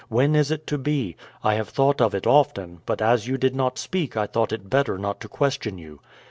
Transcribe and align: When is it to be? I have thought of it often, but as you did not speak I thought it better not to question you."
When 0.09 0.35
is 0.35 0.49
it 0.49 0.65
to 0.65 0.79
be? 0.79 1.15
I 1.43 1.53
have 1.53 1.69
thought 1.69 2.01
of 2.01 2.15
it 2.15 2.25
often, 2.25 2.81
but 2.87 3.03
as 3.03 3.27
you 3.27 3.37
did 3.37 3.55
not 3.55 3.77
speak 3.77 4.17
I 4.17 4.25
thought 4.25 4.51
it 4.51 4.67
better 4.67 4.97
not 4.97 5.19
to 5.21 5.29
question 5.29 5.77
you." 5.77 5.99